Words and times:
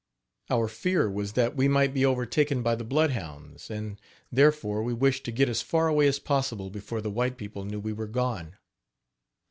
Our 0.49 0.67
fear 0.67 1.07
was 1.11 1.33
that 1.33 1.55
we 1.55 1.67
might 1.67 1.93
be 1.93 2.03
overtaken 2.07 2.63
by 2.63 2.73
the 2.73 2.83
bloodhounds; 2.83 3.69
and, 3.69 4.01
therefore, 4.31 4.81
we 4.81 4.93
wished 4.95 5.25
to 5.25 5.31
get 5.31 5.47
as 5.47 5.61
far 5.61 5.87
away 5.89 6.07
as 6.07 6.17
possible 6.17 6.71
before 6.71 7.01
the 7.01 7.11
white 7.11 7.37
people 7.37 7.65
knew 7.65 7.79
we 7.79 7.93
were 7.93 8.07
gone. 8.07 8.57